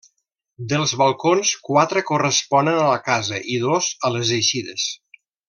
[0.69, 4.89] Dels balcons, quatre corresponen a la casa i dos a les eixides.